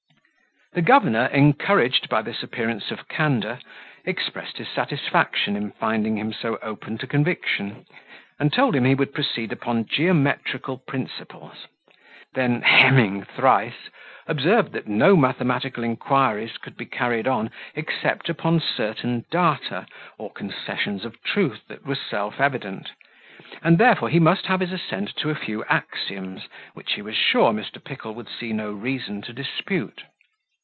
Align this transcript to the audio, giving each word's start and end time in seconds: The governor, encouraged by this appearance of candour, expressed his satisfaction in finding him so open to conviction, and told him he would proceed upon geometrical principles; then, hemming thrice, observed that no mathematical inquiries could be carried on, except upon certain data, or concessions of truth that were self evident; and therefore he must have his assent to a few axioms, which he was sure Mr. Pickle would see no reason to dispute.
The 0.73 0.81
governor, 0.81 1.25
encouraged 1.25 2.07
by 2.07 2.21
this 2.21 2.41
appearance 2.43 2.91
of 2.91 3.09
candour, 3.09 3.59
expressed 4.05 4.55
his 4.57 4.69
satisfaction 4.69 5.57
in 5.57 5.71
finding 5.73 6.17
him 6.17 6.31
so 6.31 6.57
open 6.61 6.97
to 6.99 7.07
conviction, 7.07 7.85
and 8.39 8.53
told 8.53 8.77
him 8.77 8.85
he 8.85 8.95
would 8.95 9.13
proceed 9.13 9.51
upon 9.51 9.85
geometrical 9.85 10.77
principles; 10.77 11.67
then, 12.35 12.61
hemming 12.61 13.25
thrice, 13.25 13.89
observed 14.27 14.71
that 14.71 14.87
no 14.87 15.17
mathematical 15.17 15.83
inquiries 15.83 16.55
could 16.57 16.77
be 16.77 16.85
carried 16.85 17.27
on, 17.27 17.49
except 17.75 18.29
upon 18.29 18.61
certain 18.61 19.25
data, 19.29 19.85
or 20.17 20.31
concessions 20.31 21.03
of 21.03 21.21
truth 21.21 21.67
that 21.67 21.85
were 21.85 21.95
self 21.95 22.39
evident; 22.39 22.91
and 23.61 23.77
therefore 23.77 24.07
he 24.07 24.21
must 24.21 24.45
have 24.45 24.61
his 24.61 24.71
assent 24.71 25.13
to 25.17 25.29
a 25.29 25.35
few 25.35 25.65
axioms, 25.65 26.47
which 26.75 26.93
he 26.93 27.01
was 27.01 27.17
sure 27.17 27.51
Mr. 27.51 27.83
Pickle 27.83 28.13
would 28.13 28.29
see 28.29 28.53
no 28.53 28.71
reason 28.71 29.21
to 29.23 29.33
dispute. 29.33 30.03